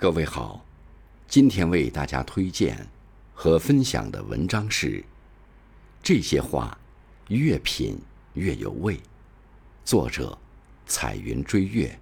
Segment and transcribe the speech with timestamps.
[0.00, 0.64] 各位好，
[1.26, 2.86] 今天为大家推荐
[3.34, 5.00] 和分享的文章是
[6.00, 6.78] 《这些话
[7.26, 7.98] 越品
[8.34, 8.96] 越有味》，
[9.84, 10.38] 作者
[10.86, 11.98] 彩云追月，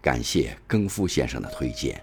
[0.00, 2.00] 感谢更夫先生的推荐。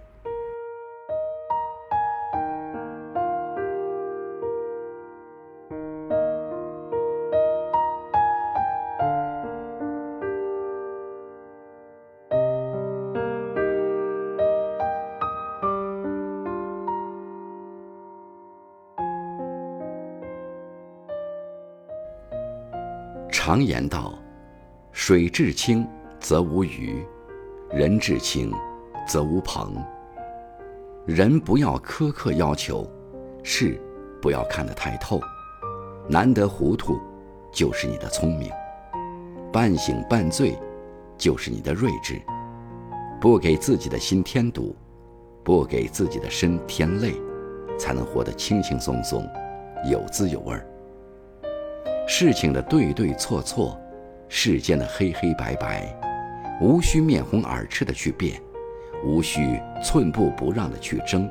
[23.33, 24.13] 常言道
[24.93, 25.85] ：“水至清
[26.19, 27.03] 则无鱼，
[27.71, 28.53] 人至清
[29.07, 29.75] 则无朋。”
[31.07, 32.87] 人不要苛刻要求，
[33.41, 33.81] 事
[34.21, 35.19] 不要看得太透，
[36.07, 37.01] 难得糊涂
[37.51, 38.51] 就是你的聪明，
[39.51, 40.55] 半醒半醉
[41.17, 42.21] 就是你的睿智。
[43.19, 44.75] 不给自己的心添堵，
[45.43, 47.15] 不给自己的身添累，
[47.79, 49.27] 才能活得轻轻松松，
[49.89, 50.69] 有滋有味儿。
[52.05, 53.79] 事情的对对错错，
[54.27, 55.87] 世间的黑黑白白，
[56.61, 58.39] 无需面红耳赤的去辩，
[59.05, 61.29] 无需寸步不让的去争，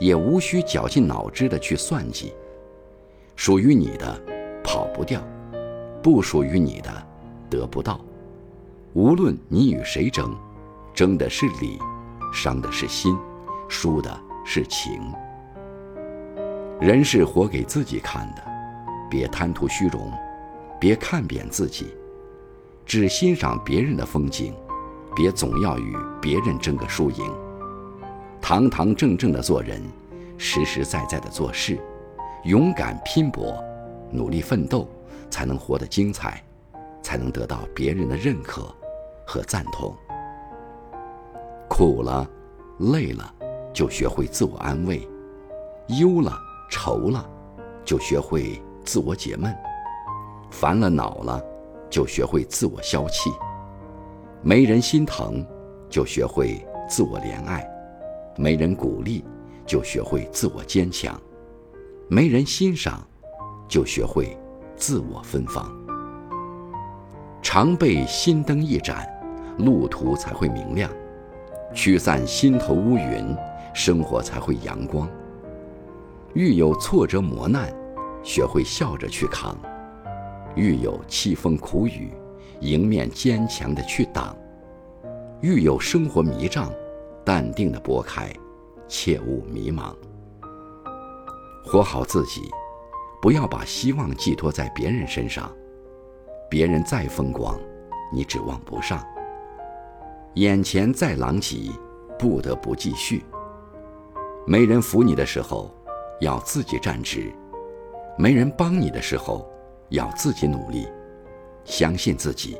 [0.00, 2.32] 也无需绞尽脑汁的去算计。
[3.36, 4.20] 属于你的
[4.64, 5.22] 跑不掉，
[6.02, 6.90] 不属于你的
[7.50, 8.00] 得不到。
[8.94, 10.36] 无论你与谁争，
[10.94, 11.78] 争的是理，
[12.32, 13.16] 伤的是心，
[13.68, 15.00] 输的是情。
[16.80, 18.51] 人是活给自己看的。
[19.12, 20.10] 别贪图虚荣，
[20.80, 21.94] 别看扁自己，
[22.86, 24.54] 只欣赏别人的风景，
[25.14, 27.30] 别总要与别人争个输赢。
[28.40, 29.82] 堂堂正正的做人，
[30.38, 31.78] 实实在在的做事，
[32.44, 33.62] 勇敢拼搏，
[34.10, 34.88] 努力奋斗，
[35.28, 36.42] 才能活得精彩，
[37.02, 38.74] 才能得到别人的认可
[39.26, 39.94] 和赞同。
[41.68, 42.26] 苦了，
[42.78, 43.30] 累了，
[43.74, 45.06] 就学会自我安慰；
[46.00, 46.32] 忧了，
[46.70, 47.28] 愁了，
[47.84, 48.58] 就学会。
[48.84, 49.54] 自我解闷，
[50.50, 51.42] 烦了恼了，
[51.88, 53.30] 就学会自我消气；
[54.42, 55.44] 没人心疼，
[55.88, 57.60] 就学会自我怜爱；
[58.36, 59.24] 没人鼓励，
[59.64, 61.14] 就学会自我坚强；
[62.08, 63.06] 没人欣赏，
[63.68, 64.36] 就学会
[64.76, 65.70] 自我芬芳。
[67.40, 69.06] 常备心灯一盏，
[69.58, 70.90] 路途才会明亮；
[71.74, 73.36] 驱散心头乌云，
[73.74, 75.08] 生活才会阳光。
[76.34, 77.72] 遇有挫折磨难。
[78.22, 79.58] 学会笑着去扛，
[80.54, 82.12] 遇有凄风苦雨，
[82.60, 84.34] 迎面坚强的去挡；
[85.40, 86.72] 遇有生活迷障，
[87.24, 88.32] 淡定的拨开，
[88.86, 89.94] 切勿迷茫。
[91.64, 92.42] 活好自己，
[93.20, 95.50] 不要把希望寄托在别人身上，
[96.48, 97.58] 别人再风光，
[98.12, 98.98] 你指望不上；
[100.34, 101.70] 眼前再狼藉，
[102.18, 103.24] 不得不继续。
[104.46, 105.72] 没人扶你的时候，
[106.20, 107.32] 要自己站直。
[108.22, 109.50] 没人帮你的时候，
[109.88, 110.86] 要自己努力，
[111.64, 112.56] 相信自己。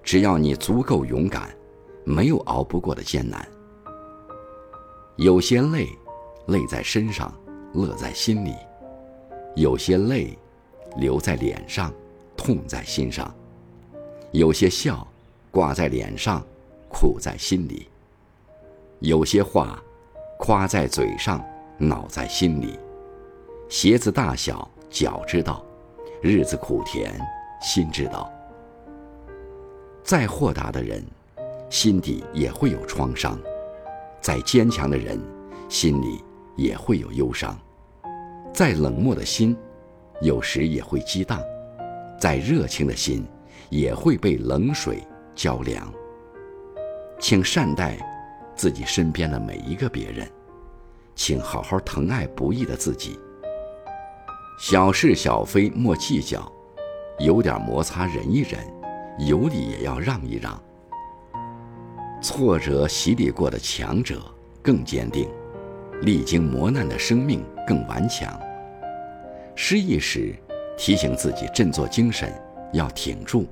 [0.00, 1.52] 只要你足够勇敢，
[2.04, 3.44] 没有熬不过的艰难。
[5.16, 5.88] 有些累，
[6.46, 7.34] 累在身上，
[7.72, 8.52] 乐在心里；
[9.56, 10.38] 有些泪，
[10.96, 11.92] 流在脸上，
[12.36, 13.26] 痛在心上；
[14.30, 15.04] 有些笑，
[15.50, 16.40] 挂在脸上，
[16.88, 17.88] 苦在心里；
[19.00, 19.82] 有些话，
[20.38, 21.44] 夸在嘴上，
[21.76, 22.78] 恼在心里。
[23.68, 24.70] 鞋子大小。
[24.92, 25.64] 脚知道，
[26.20, 27.18] 日子苦甜，
[27.62, 28.30] 心知道。
[30.04, 31.02] 再豁达的人，
[31.70, 33.38] 心底也会有创伤；
[34.20, 35.18] 再坚强的人，
[35.66, 36.22] 心里
[36.56, 37.56] 也会有忧伤；
[38.52, 39.56] 再冷漠的心，
[40.20, 41.38] 有时也会激荡；
[42.20, 43.24] 再热情的心，
[43.70, 45.02] 也会被冷水
[45.34, 45.90] 浇凉。
[47.18, 47.96] 请善待
[48.54, 50.30] 自己身边的每一个别人，
[51.14, 53.18] 请好好疼爱不易的自己。
[54.58, 56.50] 小事小非莫计较，
[57.18, 58.60] 有点摩擦忍一忍，
[59.26, 60.60] 有理也要让一让。
[62.20, 64.22] 挫折洗礼过的强者
[64.62, 65.28] 更坚定，
[66.02, 68.38] 历经磨难的生命更顽强。
[69.56, 70.34] 失意时，
[70.76, 72.32] 提醒自己振作精神，
[72.72, 73.44] 要挺住；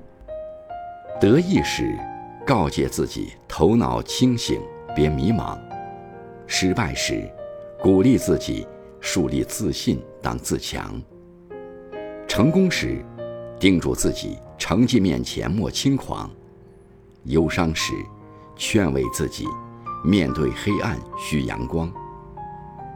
[1.20, 1.98] 得意时，
[2.46, 4.60] 告诫自己头脑清醒，
[4.94, 5.58] 别迷茫；
[6.46, 7.28] 失败时，
[7.80, 8.66] 鼓励自己。
[9.00, 11.00] 树立自信，当自强；
[12.28, 13.04] 成功时，
[13.58, 16.28] 叮嘱自己成绩面前莫轻狂；
[17.24, 17.94] 忧伤时，
[18.56, 19.46] 劝慰自己
[20.04, 21.90] 面对黑暗需阳光；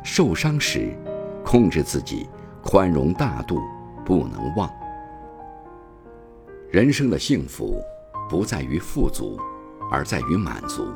[0.04, 0.96] 受伤时，
[1.42, 2.28] 控制自己
[2.62, 3.58] 宽容大度，
[4.04, 4.70] 不能忘。
[6.70, 7.80] 人生的幸福，
[8.28, 9.38] 不在于富足，
[9.90, 10.86] 而在于满足。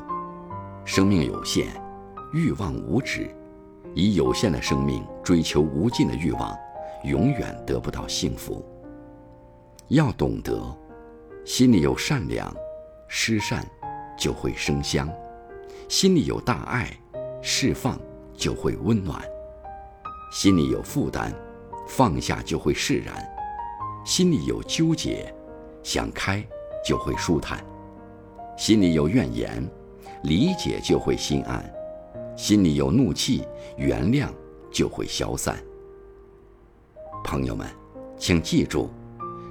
[0.84, 1.68] 生命有限，
[2.32, 3.30] 欲望无止，
[3.94, 6.56] 以有限的生命追求无尽的欲望，
[7.04, 8.64] 永远得不到幸福。
[9.88, 10.60] 要懂得，
[11.44, 12.54] 心里有善良，
[13.08, 13.66] 施善
[14.18, 15.08] 就会生香；
[15.88, 16.90] 心里有大爱，
[17.40, 17.98] 释放
[18.34, 19.18] 就会温暖；
[20.30, 21.32] 心里有负担，
[21.86, 23.14] 放下就会释然；
[24.04, 25.34] 心里有纠结，
[25.82, 26.44] 想开
[26.84, 27.58] 就会舒坦；
[28.56, 29.66] 心里有怨言，
[30.24, 31.62] 理解就会心安；
[32.38, 33.42] 心里有怒气，
[33.76, 34.28] 原谅
[34.70, 35.58] 就会消散。
[37.24, 37.66] 朋友们，
[38.16, 38.88] 请记住。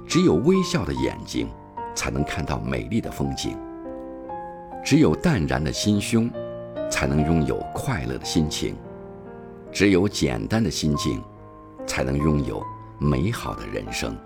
[0.06, 1.50] 只有微笑的眼睛，
[1.94, 3.50] 才能看到美丽的风景；
[4.82, 6.30] 只有淡然的心胸，
[6.90, 8.72] 才能拥有快乐的心情；
[9.70, 11.22] 只有简单的心境，
[11.86, 12.64] 才能拥有
[12.98, 14.16] 美好的人生。